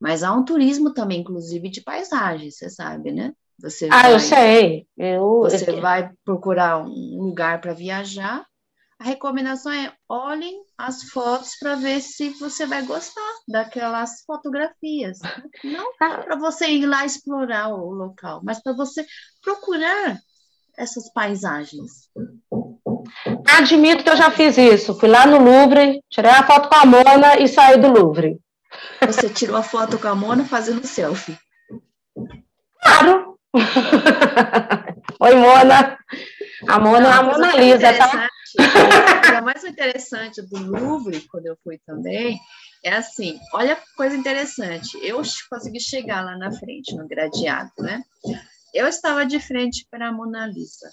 Mas 0.01 0.23
há 0.23 0.33
um 0.33 0.45
turismo 0.45 0.93
também, 0.93 1.21
inclusive, 1.21 1.71
de 1.71 1.83
paisagens, 1.83 2.57
você 2.57 2.69
sabe, 2.69 3.13
né? 3.13 3.33
Você 3.61 3.87
ah, 3.87 4.03
vai, 4.03 4.15
eu 4.15 4.21
sei. 4.21 4.87
Eu, 4.97 5.41
você 5.43 5.71
eu... 5.71 5.81
vai 5.81 6.11
procurar 6.25 6.85
um 6.85 7.23
lugar 7.23 7.61
para 7.61 7.73
viajar. 7.73 8.45
A 9.01 9.05
recomendação 9.05 9.71
é 9.71 9.93
olhem 10.09 10.61
as 10.77 11.05
fotos 11.05 11.57
para 11.61 11.77
ver 11.77 12.01
se 12.01 12.31
você 12.31 12.67
vai 12.67 12.83
gostar 12.83 13.31
daquelas 13.47 14.23
fotografias. 14.27 15.19
Não 15.63 15.95
para 15.97 16.37
você 16.37 16.69
ir 16.69 16.85
lá 16.85 17.07
explorar 17.07 17.69
o 17.69 17.93
local, 17.93 18.41
mas 18.43 18.61
para 18.61 18.73
você 18.73 19.07
procurar 19.41 20.19
essas 20.77 21.13
paisagens. 21.13 22.11
Admito 23.57 24.03
que 24.03 24.11
eu 24.11 24.17
já 24.17 24.33
fiz 24.33 24.59
isso. 24.59 24.99
Fui 24.99 25.09
lá 25.09 25.27
no 25.27 25.39
Louvre, 25.39 26.03
tirei 26.11 26.33
a 26.33 26.45
foto 26.45 26.69
com 26.69 26.75
a 26.75 26.85
Mona 26.85 27.39
e 27.39 27.47
saí 27.47 27.81
do 27.81 27.89
Louvre. 27.89 28.41
Você 29.07 29.29
tirou 29.29 29.57
a 29.57 29.63
foto 29.63 29.97
com 29.97 30.09
a 30.09 30.15
Mona 30.15 30.45
fazendo 30.45 30.85
selfie? 30.85 31.39
Claro! 32.83 33.39
Oi, 35.21 35.35
Mona! 35.37 35.99
A 36.67 36.79
Mona 36.81 37.09
é 37.09 37.13
a 37.13 37.23
Mona 37.23 37.55
Lisa, 37.55 37.93
tá? 37.97 38.29
O 39.41 39.45
mais 39.45 39.63
interessante 39.65 40.43
do 40.43 40.59
Louvre, 40.59 41.21
quando 41.31 41.47
eu 41.47 41.57
fui 41.63 41.79
também, 41.87 42.39
é 42.85 42.95
assim, 42.95 43.39
olha 43.53 43.77
que 43.77 43.95
coisa 43.97 44.17
interessante. 44.17 44.99
Eu 45.03 45.23
consegui 45.51 45.81
chegar 45.81 46.25
lá 46.25 46.37
na 46.37 46.51
frente, 46.51 46.95
no 46.97 47.07
gradeado, 47.07 47.71
né? 47.79 48.03
Eu 48.75 48.87
estava 48.89 49.25
de 49.25 49.39
frente 49.39 49.87
para 49.91 50.09
a 50.09 50.13
Mona 50.13 50.47
Lisa 50.47 50.89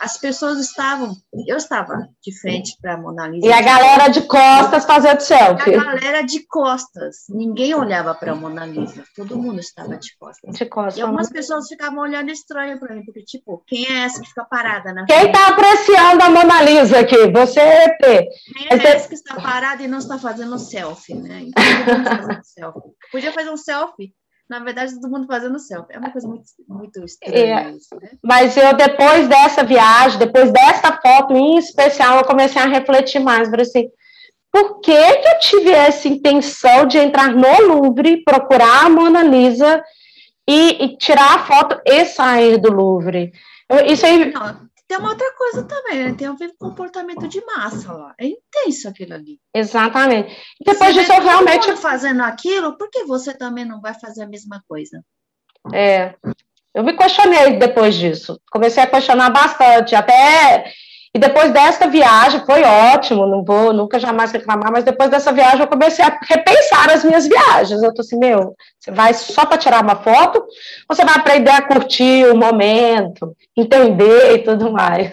as 0.00 0.16
pessoas 0.16 0.58
estavam, 0.58 1.16
eu 1.46 1.56
estava 1.56 2.08
de 2.22 2.38
frente 2.40 2.76
para 2.80 2.94
a 2.94 2.96
Mona 2.96 3.26
Lisa. 3.26 3.46
E 3.46 3.52
a 3.52 3.60
galera 3.60 4.08
de 4.08 4.22
costas 4.22 4.84
fazendo 4.84 5.20
selfie. 5.20 5.74
A 5.74 5.84
galera 5.84 6.22
de 6.22 6.46
costas. 6.46 7.24
Ninguém 7.28 7.74
olhava 7.74 8.14
para 8.14 8.32
a 8.32 8.34
Mona 8.34 8.64
Lisa. 8.64 9.02
Todo 9.16 9.36
mundo 9.36 9.58
estava 9.58 9.96
de 9.96 10.16
costas. 10.16 10.56
De 10.56 10.66
costas. 10.66 10.98
E 10.98 11.02
algumas 11.02 11.30
pessoas 11.30 11.66
ficavam 11.66 11.98
olhando 11.98 12.30
estranho 12.30 12.78
para 12.78 12.94
mim, 12.94 13.04
porque, 13.04 13.24
tipo, 13.24 13.62
quem 13.66 13.86
é 13.86 14.04
essa 14.04 14.20
que 14.20 14.28
fica 14.28 14.44
parada 14.44 14.92
na 14.92 15.04
Quem 15.04 15.26
está 15.26 15.48
apreciando 15.48 16.22
a 16.22 16.30
Mona 16.30 16.62
Lisa 16.62 17.00
aqui? 17.00 17.30
Você 17.32 17.60
é 17.60 17.88
P. 17.96 18.28
Quem 18.54 18.66
é 18.70 18.74
Esse... 18.76 18.86
essa 18.86 19.08
que 19.08 19.14
está 19.14 19.34
parada 19.34 19.82
e 19.82 19.88
não 19.88 19.98
está 19.98 20.16
fazendo 20.18 20.58
selfie, 20.58 21.14
né? 21.14 21.42
Então, 21.42 22.04
fazendo 22.04 22.44
selfie. 22.44 22.90
Podia 23.10 23.32
fazer 23.32 23.50
um 23.50 23.56
selfie 23.56 24.12
na 24.48 24.60
verdade, 24.60 24.94
todo 24.94 25.10
mundo 25.10 25.26
fazendo 25.26 25.58
selfie. 25.58 25.94
É 25.94 25.98
uma 25.98 26.10
coisa 26.10 26.26
muito, 26.26 26.44
muito 26.66 27.04
estranha 27.04 27.60
é, 27.60 27.70
isso, 27.72 27.94
né? 28.00 28.10
Mas 28.24 28.56
eu, 28.56 28.74
depois 28.74 29.28
dessa 29.28 29.62
viagem, 29.62 30.18
depois 30.18 30.50
dessa 30.50 30.98
foto 31.00 31.34
em 31.34 31.58
especial, 31.58 32.18
eu 32.18 32.24
comecei 32.24 32.60
a 32.60 32.66
refletir 32.66 33.20
mais. 33.20 33.50
Falei 33.50 33.66
assim, 33.66 33.88
por 34.50 34.80
que, 34.80 35.16
que 35.16 35.28
eu 35.28 35.38
tive 35.40 35.70
essa 35.70 36.08
intenção 36.08 36.86
de 36.86 36.96
entrar 36.96 37.28
no 37.28 37.66
Louvre, 37.66 38.24
procurar 38.24 38.86
a 38.86 38.88
Mona 38.88 39.22
Lisa 39.22 39.82
e, 40.48 40.84
e 40.84 40.96
tirar 40.96 41.34
a 41.34 41.44
foto 41.44 41.80
e 41.84 42.06
sair 42.06 42.58
do 42.58 42.72
Louvre? 42.72 43.32
Eu, 43.68 43.84
isso 43.84 44.06
aí... 44.06 44.32
Não, 44.32 44.67
tem 44.88 44.96
uma 44.96 45.10
outra 45.10 45.30
coisa 45.34 45.62
também, 45.64 46.04
né? 46.04 46.14
Tem 46.16 46.26
a 46.26 46.32
ver 46.32 46.48
com 46.58 46.70
comportamento 46.70 47.28
de 47.28 47.44
massa 47.44 47.92
lá. 47.92 48.14
É 48.18 48.26
intenso 48.26 48.88
aquilo 48.88 49.12
ali. 49.12 49.38
Exatamente. 49.54 50.34
E 50.58 50.64
depois 50.64 50.94
disso, 50.94 51.12
eu 51.12 51.22
realmente. 51.22 51.76
fazendo 51.76 52.22
aquilo, 52.22 52.78
por 52.78 52.88
que 52.90 53.04
você 53.04 53.34
também 53.34 53.66
não 53.66 53.82
vai 53.82 53.92
fazer 53.92 54.22
a 54.22 54.26
mesma 54.26 54.62
coisa? 54.66 55.04
É. 55.74 56.14
Eu 56.74 56.82
me 56.82 56.96
questionei 56.96 57.58
depois 57.58 57.96
disso. 57.96 58.40
Comecei 58.50 58.82
a 58.82 58.86
questionar 58.86 59.28
bastante. 59.28 59.94
Até 59.94 60.72
e 61.14 61.18
depois 61.18 61.50
dessa 61.52 61.88
viagem, 61.88 62.44
foi 62.44 62.62
ótimo, 62.62 63.26
não 63.26 63.42
vou 63.42 63.72
nunca 63.72 63.98
jamais 63.98 64.30
reclamar, 64.30 64.70
mas 64.70 64.84
depois 64.84 65.10
dessa 65.10 65.32
viagem 65.32 65.60
eu 65.60 65.66
comecei 65.66 66.04
a 66.04 66.18
repensar 66.22 66.90
as 66.90 67.02
minhas 67.02 67.26
viagens. 67.26 67.82
Eu 67.82 67.94
tô 67.94 68.02
assim, 68.02 68.18
meu, 68.18 68.54
você 68.78 68.90
vai 68.90 69.14
só 69.14 69.46
para 69.46 69.56
tirar 69.56 69.82
uma 69.82 69.96
foto, 69.96 70.38
ou 70.88 70.94
você 70.94 71.04
vai 71.04 71.14
aprender 71.14 71.50
a 71.50 71.62
curtir 71.62 72.26
o 72.26 72.36
momento, 72.36 73.34
entender 73.60 74.36
e 74.36 74.44
tudo 74.44 74.72
mais? 74.72 75.12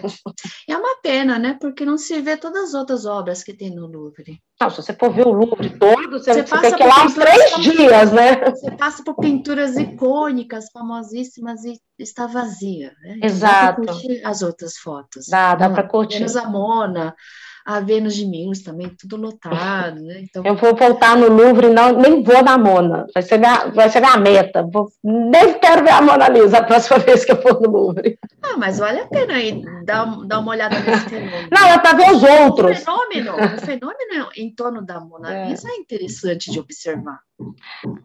É 0.68 0.78
uma 0.78 1.00
pena, 1.02 1.40
né? 1.40 1.58
Porque 1.60 1.86
não 1.86 1.98
se 1.98 2.22
vê 2.22 2.38
todas 2.38 2.70
as 2.70 2.74
outras 2.74 3.06
obras 3.06 3.44
que 3.44 3.54
tem 3.54 3.74
no 3.74 3.88
Louvre. 3.88 4.40
Não, 4.60 4.70
se 4.70 4.78
você 4.78 4.94
for 4.94 5.12
ver 5.12 5.28
o 5.28 5.32
Louvre 5.32 5.70
todo, 5.78 6.12
você, 6.12 6.34
você, 6.34 6.46
você 6.46 6.62
tem 6.62 6.76
que 6.76 6.84
ir 6.84 6.88
lá 6.88 7.06
uns 7.06 7.14
três 7.14 7.56
dias, 7.62 8.12
né? 8.12 8.52
Você 8.52 8.72
passa 8.72 9.04
por 9.04 9.16
pinturas 9.16 9.76
icônicas, 9.78 10.70
famosíssimas, 10.72 11.64
e 11.66 11.80
está 12.00 12.28
vazia. 12.28 12.94
Né? 13.02 13.20
Exato. 13.24 13.82
Dá 13.82 13.94
para 13.94 14.30
as 14.30 14.42
outras 14.42 14.78
fotos. 14.78 15.28
Dá, 15.28 15.56
dá 15.56 15.70
para 15.70 15.88
curtir. 15.88 16.20
Menos 16.20 16.36
a 16.36 16.50
Mona, 16.50 17.16
a 17.66 17.80
Vênus 17.80 18.16
de 18.16 18.28
Milos 18.28 18.62
também, 18.62 18.90
tudo 18.90 19.18
lotado, 19.18 20.00
né? 20.00 20.22
Então... 20.22 20.46
Eu 20.46 20.56
vou 20.56 20.76
voltar 20.76 21.18
no 21.18 21.28
Louvre, 21.28 21.68
não, 21.72 22.00
nem 22.00 22.22
vou 22.22 22.44
na 22.44 22.60
Mona, 22.60 23.08
vai 23.12 23.24
ser 23.24 23.40
minha, 23.40 23.70
vai 23.70 23.90
ser 23.90 24.02
minha 24.02 24.18
meta. 24.18 24.62
Vou, 24.72 24.88
nem 25.04 25.58
quero 25.58 25.84
ver 25.84 25.90
a 25.90 26.02
Mona 26.02 26.30
Lisa 26.30 26.60
a 26.60 26.64
próxima 26.64 27.00
vez 27.04 27.26
que 27.26 27.32
eu 27.32 27.42
for 27.42 27.60
no 27.60 27.72
Louvre. 27.72 28.20
Ah, 28.44 28.56
mas 28.56 28.78
vale 28.78 29.00
a 29.00 29.08
pena 29.08 29.34
aí 29.34 29.64
dar, 29.84 30.06
dar 30.28 30.40
uma 30.40 30.52
olhada 30.52 30.80
nesse 30.80 31.10
fenômeno. 31.10 31.50
Não, 31.52 31.68
é 31.68 31.80
para 31.80 31.98
ver 31.98 32.12
os 32.12 32.22
outros. 32.22 32.78
O 32.78 32.86
fenômeno, 32.86 33.32
o 33.34 33.62
fenômeno 33.62 34.30
em 34.38 34.54
torno 34.54 34.86
da 34.86 35.00
Mona 35.00 35.34
é. 35.34 35.48
Lisa 35.50 35.68
é, 35.68 35.72
é 35.72 35.78
interessante 35.78 36.52
de 36.52 36.60
observar. 36.60 37.20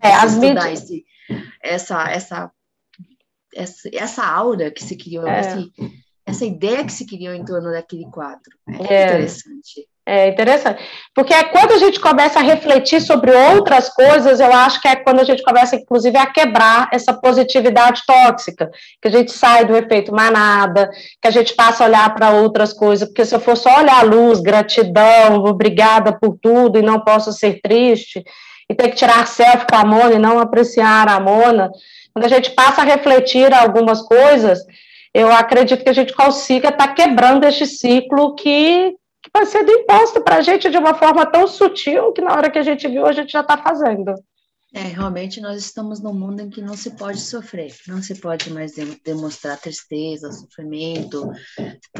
É, 0.00 0.10
as 0.14 0.32
estudar 0.32 0.72
esse, 0.72 1.04
essa, 1.62 2.10
essa, 2.10 2.50
essa, 3.54 3.90
essa 3.92 4.26
aura 4.26 4.70
que 4.70 4.82
se 4.82 4.96
criou, 4.96 5.26
é. 5.26 5.40
esse, 5.40 5.70
essa 6.30 6.44
ideia 6.44 6.84
que 6.84 6.92
se 6.92 7.06
criou 7.06 7.34
em 7.34 7.44
torno 7.44 7.70
daquele 7.70 8.06
quadro. 8.10 8.50
É, 8.68 8.94
é 8.94 9.04
interessante. 9.04 9.90
É 10.06 10.28
interessante, 10.28 10.82
porque 11.14 11.32
é 11.32 11.44
quando 11.44 11.72
a 11.72 11.78
gente 11.78 12.00
começa 12.00 12.40
a 12.40 12.42
refletir 12.42 13.00
sobre 13.00 13.30
outras 13.30 13.90
coisas, 13.90 14.40
eu 14.40 14.52
acho 14.52 14.80
que 14.80 14.88
é 14.88 14.96
quando 14.96 15.20
a 15.20 15.24
gente 15.24 15.40
começa, 15.40 15.76
inclusive, 15.76 16.16
a 16.16 16.26
quebrar 16.26 16.88
essa 16.90 17.12
positividade 17.12 18.02
tóxica, 18.04 18.70
que 19.00 19.06
a 19.06 19.10
gente 19.10 19.30
sai 19.30 19.64
do 19.66 19.76
efeito 19.76 20.12
manada, 20.12 20.90
que 21.22 21.28
a 21.28 21.30
gente 21.30 21.54
passa 21.54 21.84
a 21.84 21.86
olhar 21.86 22.12
para 22.12 22.30
outras 22.30 22.72
coisas, 22.72 23.06
porque 23.06 23.24
se 23.24 23.36
eu 23.36 23.40
for 23.40 23.56
só 23.56 23.78
olhar 23.78 24.00
a 24.00 24.02
luz, 24.02 24.40
gratidão, 24.40 25.44
obrigada 25.44 26.12
por 26.18 26.36
tudo 26.42 26.76
e 26.78 26.82
não 26.82 26.98
posso 26.98 27.30
ser 27.30 27.60
triste, 27.60 28.24
e 28.68 28.74
ter 28.74 28.88
que 28.88 28.96
tirar 28.96 29.28
selfie 29.28 29.66
com 29.70 29.76
a 29.76 29.84
Mona 29.84 30.14
e 30.14 30.18
não 30.18 30.40
apreciar 30.40 31.08
a 31.08 31.20
Mona, 31.20 31.70
quando 32.12 32.24
a 32.24 32.28
gente 32.28 32.50
passa 32.50 32.80
a 32.80 32.84
refletir 32.84 33.54
algumas 33.54 34.02
coisas, 34.02 34.60
eu 35.12 35.30
acredito 35.32 35.82
que 35.82 35.90
a 35.90 35.94
gente 35.94 36.14
consiga 36.14 36.68
estar 36.68 36.88
tá 36.88 36.94
quebrando 36.94 37.44
este 37.44 37.66
ciclo 37.66 38.34
que, 38.34 38.94
que 39.22 39.30
vai 39.32 39.44
ser 39.46 39.68
imposto 39.68 40.20
para 40.22 40.36
a 40.36 40.40
gente 40.40 40.70
de 40.70 40.78
uma 40.78 40.94
forma 40.94 41.26
tão 41.26 41.46
sutil 41.46 42.12
que 42.12 42.22
na 42.22 42.32
hora 42.32 42.50
que 42.50 42.58
a 42.58 42.62
gente 42.62 42.86
viu, 42.86 43.06
a 43.06 43.12
gente 43.12 43.32
já 43.32 43.40
está 43.40 43.56
fazendo. 43.56 44.14
É, 44.72 44.82
realmente 44.82 45.40
nós 45.40 45.60
estamos 45.60 46.00
num 46.00 46.14
mundo 46.14 46.40
em 46.40 46.48
que 46.48 46.62
não 46.62 46.76
se 46.76 46.92
pode 46.92 47.20
sofrer, 47.20 47.74
não 47.88 48.00
se 48.00 48.14
pode 48.14 48.52
mais 48.52 48.72
demonstrar 49.04 49.58
tristeza, 49.58 50.30
sofrimento. 50.30 51.28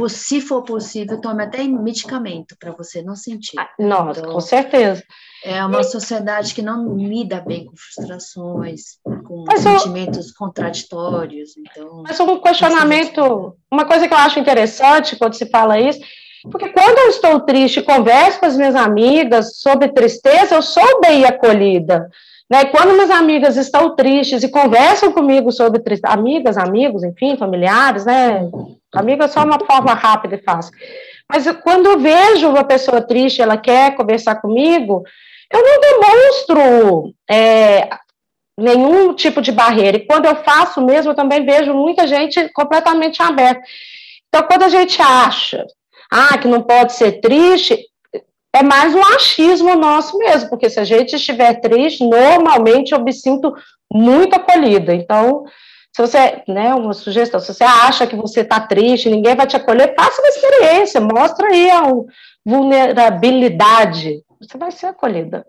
Se 0.09 0.41
for 0.41 0.63
possível, 0.63 1.21
tome 1.21 1.43
até 1.43 1.65
medicamento 1.65 2.57
para 2.61 2.71
você 2.71 3.03
não 3.03 3.17
sentir. 3.17 3.59
Ah, 3.59 3.69
nossa, 3.77 4.21
então, 4.21 4.33
com 4.33 4.41
certeza. 4.41 5.03
É 5.43 5.65
uma 5.65 5.83
sociedade 5.83 6.55
que 6.55 6.63
não 6.63 6.97
lida 6.97 7.41
bem 7.41 7.65
com 7.65 7.75
frustrações, 7.77 8.99
com 9.31 9.45
mas 9.47 9.61
sentimentos 9.61 10.29
eu, 10.29 10.35
contraditórios. 10.37 11.55
Então, 11.57 12.03
mas 12.03 12.19
um 12.19 12.41
questionamento, 12.41 13.55
uma 13.71 13.85
coisa 13.85 14.09
que 14.09 14.13
eu 14.13 14.19
acho 14.19 14.41
interessante 14.41 15.15
quando 15.15 15.35
se 15.35 15.47
fala 15.47 15.79
isso, 15.79 16.01
porque 16.51 16.71
quando 16.71 16.99
eu 16.99 17.09
estou 17.11 17.39
triste, 17.41 17.81
converso 17.81 18.41
com 18.41 18.47
as 18.47 18.57
minhas 18.57 18.75
amigas 18.75 19.61
sobre 19.61 19.89
tristeza, 19.89 20.57
eu 20.57 20.63
sou 20.63 21.01
bem 21.01 21.25
acolhida. 21.25 22.11
Né? 22.51 22.65
Quando 22.65 22.95
minhas 22.95 23.11
amigas 23.11 23.57
estão 23.57 23.95
tristes 23.95 24.43
e 24.43 24.51
conversam 24.51 25.13
comigo 25.13 25.53
sobre 25.53 25.81
tristeza, 25.81 26.13
amigas, 26.13 26.59
amigos, 26.59 27.05
enfim, 27.05 27.37
familiares, 27.37 28.05
né? 28.05 28.51
Amiga 28.93 29.27
é 29.27 29.29
só 29.29 29.45
uma 29.45 29.61
forma 29.65 29.95
rápida 29.95 30.35
e 30.35 30.43
fácil. 30.43 30.73
Mas 31.29 31.47
quando 31.63 31.87
eu 31.87 32.01
vejo 32.01 32.49
uma 32.49 32.65
pessoa 32.65 33.01
triste, 33.01 33.41
ela 33.41 33.57
quer 33.57 33.95
conversar 33.95 34.41
comigo, 34.41 35.05
eu 35.53 35.63
não 35.63 35.81
demonstro 35.81 37.15
é, 37.31 37.89
nenhum 38.61 39.15
tipo 39.15 39.41
de 39.41 39.51
barreira. 39.51 39.97
E 39.97 40.07
quando 40.07 40.27
eu 40.27 40.37
faço 40.37 40.85
mesmo, 40.85 41.11
eu 41.11 41.17
também 41.17 41.45
vejo 41.45 41.73
muita 41.75 42.07
gente 42.07 42.49
completamente 42.51 43.23
aberta. 43.23 43.63
Então, 44.29 44.47
quando 44.47 44.63
a 44.63 44.69
gente 44.69 45.01
acha 45.01 45.67
ah, 46.11 46.39
que 46.39 46.47
não 46.47 46.63
pode 46.63 46.93
ser 46.93 47.21
triste, 47.21 47.79
é 48.53 48.63
mais 48.63 48.95
um 48.95 49.03
achismo 49.03 49.75
nosso 49.77 50.19
mesmo, 50.19 50.51
porque 50.51 50.69
se 50.69 50.79
a 50.81 50.85
gente 50.85 51.15
estiver 51.17 51.61
triste, 51.61 52.05
normalmente 52.05 52.93
eu 52.93 53.01
me 53.01 53.13
sinto 53.13 53.55
muito 53.93 54.35
acolhida. 54.35 54.95
Então, 54.95 55.45
se 55.95 56.03
você, 56.03 56.43
né, 56.47 56.75
uma 56.75 56.93
sugestão, 56.93 57.41
se 57.41 57.53
você 57.53 57.65
acha 57.65 58.07
que 58.07 58.17
você 58.17 58.41
está 58.41 58.61
triste, 58.61 59.09
ninguém 59.09 59.35
vai 59.35 59.47
te 59.47 59.57
acolher, 59.57 59.95
faça 59.97 60.21
uma 60.21 60.29
experiência, 60.29 61.01
mostra 61.01 61.49
aí 61.49 61.71
a 61.71 61.83
vulnerabilidade, 62.45 64.23
você 64.41 64.59
vai 64.59 64.71
ser 64.71 64.87
acolhida. 64.87 65.47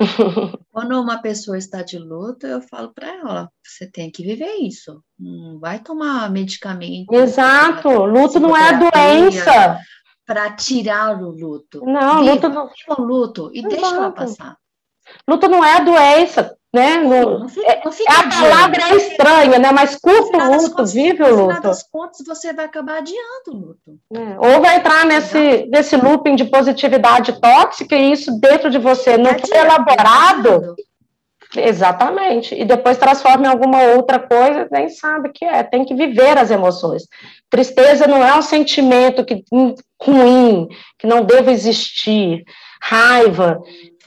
Quando 0.70 1.00
uma 1.00 1.20
pessoa 1.20 1.56
está 1.58 1.82
de 1.82 1.98
luto, 1.98 2.46
eu 2.46 2.60
falo 2.62 2.92
para 2.92 3.08
ela: 3.08 3.50
você 3.64 3.90
tem 3.90 4.10
que 4.10 4.22
viver 4.22 4.54
isso. 4.56 5.02
Não 5.18 5.58
vai 5.58 5.80
tomar 5.80 6.30
medicamento. 6.30 7.12
Exato, 7.12 7.88
luto 8.04 8.40
não 8.40 8.56
é 8.56 8.78
doença 8.78 9.78
para 10.26 10.54
tirar 10.54 11.20
o 11.20 11.30
luto. 11.30 11.84
Não, 11.84 12.20
Viva, 12.20 12.32
luto 12.34 12.48
não. 12.48 12.66
viva 12.68 13.00
o 13.00 13.04
luto 13.04 13.50
e 13.52 13.62
deixa 13.62 13.86
ela 13.86 13.96
Exato. 13.96 14.14
passar. 14.14 14.56
Luto 15.28 15.48
não 15.48 15.64
é 15.64 15.74
a 15.76 15.80
doença, 15.80 16.54
né? 16.74 16.96
Não- 16.98 17.40
Não 17.40 17.48
fica, 17.48 17.80
não 17.84 17.92
fica 17.92 18.12
a 18.12 18.20
adiando. 18.20 18.48
palavra 18.50 18.82
é 18.90 18.96
estranha, 18.96 19.58
né? 19.58 19.70
Mas 19.72 19.96
curta 19.96 20.36
o 20.38 20.50
luto, 20.52 20.70
contas- 20.70 20.92
vive 20.92 21.18
No 21.20 21.26
o 21.26 21.28
final 21.30 21.46
luto. 21.48 21.62
das 21.62 21.82
contas, 21.84 22.26
você 22.26 22.52
vai 22.52 22.64
acabar 22.64 22.98
adiando 22.98 23.20
o 23.48 23.54
luto. 23.54 23.98
né? 24.10 24.36
Ou 24.38 24.60
vai 24.60 24.76
entrar 24.76 25.04
nesse, 25.06 25.66
nesse 25.70 25.96
looping 25.96 26.34
de 26.34 26.44
positividade 26.46 27.40
tóxica 27.40 27.94
e 27.96 28.12
isso 28.12 28.32
dentro 28.40 28.70
de 28.70 28.78
você 28.78 29.16
não 29.16 29.38
foi 29.38 29.58
elaborado. 29.58 30.74
Exatamente. 31.54 32.54
E 32.54 32.64
depois 32.64 32.96
transforma 32.96 33.44
em 33.46 33.50
alguma 33.50 33.82
outra 33.94 34.18
coisa, 34.18 34.66
nem 34.70 34.88
sabe 34.88 35.28
o 35.28 35.32
que 35.32 35.44
é. 35.44 35.62
Tem 35.62 35.84
que 35.84 35.94
viver 35.94 36.38
as 36.38 36.50
emoções. 36.50 37.02
Tristeza 37.50 38.06
não 38.06 38.24
é 38.24 38.34
um 38.34 38.40
sentimento 38.42 39.24
que, 39.24 39.44
hum, 39.52 39.74
ruim, 40.02 40.66
que 40.98 41.06
não 41.06 41.22
deva 41.24 41.52
existir. 41.52 42.42
Raiva. 42.82 43.60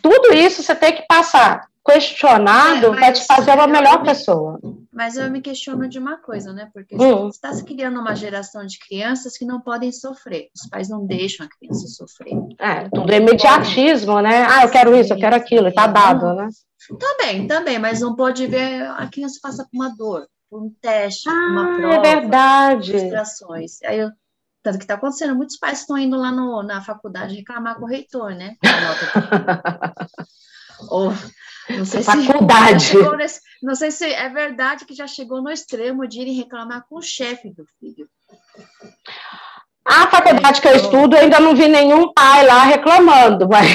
Tudo 0.09 0.33
isso 0.35 0.61
você 0.61 0.75
tem 0.75 0.93
que 0.95 1.01
passar. 1.07 1.67
Questionado 1.83 2.87
É, 2.87 2.89
mas 2.89 2.99
vai 2.99 3.13
te 3.13 3.25
fazer 3.25 3.51
uma 3.51 3.67
melhor 3.67 4.03
pessoa. 4.03 4.59
Mas 4.91 5.17
eu 5.17 5.29
me 5.29 5.39
questiono 5.41 5.87
de 5.87 5.99
uma 5.99 6.17
coisa, 6.17 6.51
né? 6.53 6.69
Porque 6.73 6.95
Hum. 6.95 7.29
está 7.29 7.53
se 7.53 7.63
criando 7.63 7.99
uma 7.99 8.15
geração 8.15 8.65
de 8.65 8.77
crianças 8.79 9.37
que 9.37 9.45
não 9.45 9.61
podem 9.61 9.91
sofrer. 9.91 10.49
Os 10.55 10.67
pais 10.69 10.89
não 10.89 11.05
deixam 11.05 11.45
a 11.45 11.49
criança 11.49 11.87
sofrer. 11.87 12.33
É, 12.59 12.89
tudo 12.89 13.11
é 13.11 13.17
imediatismo, 13.17 14.19
né? 14.21 14.45
Ah, 14.49 14.63
eu 14.63 14.69
quero 14.69 14.95
isso, 14.95 15.13
eu 15.13 15.17
quero 15.17 15.35
aquilo, 15.35 15.67
e 15.67 15.73
tá 15.73 15.85
dado, 15.87 16.33
né? 16.33 16.47
Também, 16.99 17.47
também, 17.47 17.79
mas 17.79 17.99
não 18.01 18.15
pode 18.15 18.45
ver 18.47 18.83
a 18.87 19.07
criança 19.07 19.39
passar 19.41 19.63
por 19.63 19.71
uma 19.73 19.89
dor, 19.95 20.27
por 20.49 20.61
um 20.63 20.71
teste, 20.81 21.23
por 21.29 21.33
uma 21.51 21.63
Ah, 21.71 21.75
prova. 21.75 21.95
é 21.95 21.99
verdade. 22.15 22.91
frustrações. 22.91 23.81
Aí 23.83 23.99
eu, 23.99 24.09
tanto 24.65 24.79
que 24.79 24.83
está 24.83 24.95
acontecendo, 24.95 25.35
muitos 25.35 25.57
pais 25.57 25.81
estão 25.81 25.95
indo 25.95 26.17
lá 26.17 26.31
no, 26.31 26.63
na 26.63 26.81
faculdade 26.81 27.35
reclamar 27.35 27.75
com 27.75 27.85
o 27.85 27.87
reitor, 27.87 28.31
né? 28.33 28.55
Ou, 30.89 31.11
não 31.69 31.85
sei 31.85 32.01
se 32.01 32.03
Faculdade. 32.03 32.93
nesse- 33.17 33.41
não 33.61 33.75
sei 33.75 33.91
se 33.91 34.05
é 34.11 34.27
verdade 34.27 34.85
que 34.85 34.95
já 34.95 35.05
chegou 35.07 35.39
no 35.41 35.51
extremo 35.51 36.07
de 36.07 36.19
irem 36.19 36.33
reclamar 36.33 36.83
com 36.89 36.97
o 36.97 37.01
chefe 37.01 37.51
do 37.51 37.63
filho. 37.79 38.07
A 39.87 40.07
faculdade 40.07 40.61
que 40.61 40.67
eu 40.67 40.75
estudo, 40.75 41.15
eu 41.15 41.21
ainda 41.21 41.39
não 41.39 41.55
vi 41.55 41.67
nenhum 41.67 42.11
pai 42.11 42.45
lá 42.47 42.63
reclamando, 42.63 43.47
mas, 43.49 43.69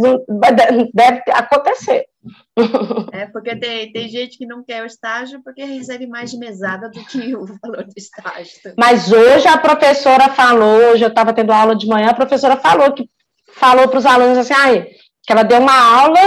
mas 0.00 0.20
deve 0.94 1.22
acontecer. 1.32 2.06
É, 3.12 3.26
porque 3.26 3.56
tem, 3.56 3.92
tem 3.92 4.08
gente 4.08 4.38
que 4.38 4.46
não 4.46 4.62
quer 4.62 4.82
o 4.82 4.86
estágio 4.86 5.42
porque 5.42 5.64
recebe 5.64 6.06
mais 6.06 6.30
de 6.30 6.38
mesada 6.38 6.88
do 6.88 7.04
que 7.04 7.34
o 7.34 7.44
valor 7.44 7.84
do 7.84 7.94
estágio. 7.96 8.74
Mas 8.78 9.10
hoje 9.10 9.48
a 9.48 9.58
professora 9.58 10.28
falou, 10.28 10.92
hoje 10.92 11.04
eu 11.04 11.08
estava 11.08 11.32
tendo 11.32 11.52
aula 11.52 11.74
de 11.74 11.86
manhã, 11.86 12.10
a 12.10 12.14
professora 12.14 12.56
falou 12.56 12.92
que 12.92 13.08
falou 13.54 13.88
para 13.88 13.98
os 13.98 14.06
alunos 14.06 14.38
assim, 14.38 14.54
ai, 14.54 14.86
que 15.26 15.32
ela 15.32 15.42
deu 15.42 15.58
uma 15.58 16.00
aula 16.00 16.20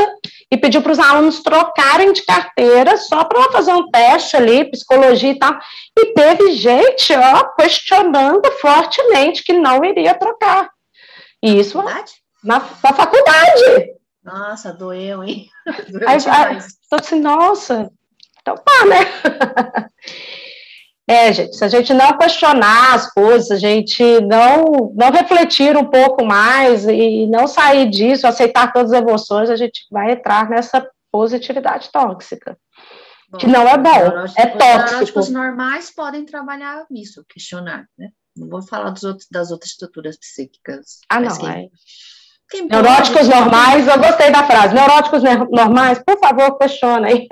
e 0.52 0.58
pediu 0.58 0.82
para 0.82 0.92
os 0.92 1.00
alunos 1.00 1.42
trocarem 1.42 2.14
de 2.14 2.26
carteira 2.26 2.98
só 2.98 3.24
para 3.24 3.52
fazer 3.52 3.74
um 3.74 3.90
teste 3.90 4.36
ali, 4.36 4.70
psicologia 4.70 5.32
e 5.32 5.40
tal. 5.40 5.58
E 5.98 6.14
teve 6.14 6.54
gente, 6.54 7.14
ó, 7.14 7.44
questionando 7.56 8.50
fortemente 8.54 9.44
que 9.44 9.54
não 9.54 9.84
iria 9.84 10.14
trocar. 10.14 10.70
E 11.44 11.60
isso 11.60 11.78
Verdade? 11.78 12.14
na, 12.44 12.60
na 12.60 12.94
faculdade. 12.94 13.97
Nossa, 14.28 14.74
doeu, 14.74 15.24
hein? 15.24 15.48
Doeu 15.90 16.08
Aí, 16.08 16.16
aí, 16.16 16.20
demais. 16.20 16.68
eu 16.92 16.98
assim, 17.00 17.20
nossa, 17.22 17.90
então 18.42 18.56
tá, 18.56 18.86
né? 18.86 19.90
É, 21.10 21.32
gente, 21.32 21.56
se 21.56 21.64
a 21.64 21.70
gente 21.70 21.94
não 21.94 22.18
questionar 22.18 22.94
as 22.94 23.10
coisas, 23.14 23.50
a 23.52 23.56
gente 23.56 24.04
não, 24.20 24.92
não 24.94 25.10
refletir 25.10 25.78
um 25.78 25.86
pouco 25.86 26.26
mais 26.26 26.86
e 26.86 27.26
não 27.28 27.48
sair 27.48 27.90
disso, 27.90 28.28
aceitar 28.28 28.74
todas 28.74 28.92
as 28.92 29.00
emoções, 29.02 29.50
a 29.50 29.56
gente 29.56 29.88
vai 29.90 30.12
entrar 30.12 30.50
nessa 30.50 30.86
positividade 31.10 31.90
tóxica. 31.94 32.58
Bom, 33.30 33.38
que 33.38 33.48
não 33.48 33.66
é 33.66 33.78
bom, 33.78 34.22
os 34.26 34.36
é 34.38 34.48
Os 34.48 34.52
tóxico. 34.52 34.58
neuróticos 34.58 35.30
normais 35.30 35.90
podem 35.96 36.26
trabalhar 36.26 36.86
nisso, 36.90 37.24
questionar, 37.30 37.86
né? 37.98 38.10
Não 38.36 38.50
vou 38.50 38.62
falar 38.62 38.88
outros, 38.88 39.28
das 39.32 39.50
outras 39.50 39.72
estruturas 39.72 40.18
psíquicas. 40.18 41.00
Ah, 41.10 41.22
não, 41.22 41.38
quem- 41.38 41.50
é. 41.50 41.68
Neuróticos 42.70 43.28
normais, 43.28 43.88
eu 43.88 44.00
gostei 44.00 44.32
da 44.32 44.44
frase. 44.44 44.74
Neuróticos 44.74 45.22
ne- 45.24 45.48
normais, 45.52 46.00
por 46.00 46.18
favor, 46.20 46.58
questiona 46.58 47.08
aí. 47.10 47.28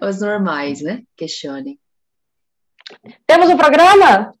Os 0.00 0.20
normais, 0.20 0.80
né? 0.80 1.02
Questionem. 1.16 1.78
Temos 3.26 3.48
um 3.50 3.56
programa? 3.56 4.32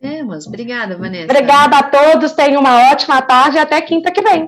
Temos. 0.00 0.46
Obrigada, 0.46 0.96
Vanessa. 0.96 1.24
Obrigada 1.24 1.76
a 1.78 1.82
todos, 1.82 2.32
tenham 2.32 2.60
uma 2.60 2.90
ótima 2.90 3.20
tarde 3.20 3.56
e 3.56 3.60
até 3.60 3.80
quinta 3.82 4.10
que 4.10 4.22
vem. 4.22 4.46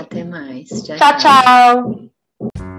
Até 0.00 0.22
mais. 0.22 0.68
Tchau, 0.86 1.16
tchau. 1.18 2.69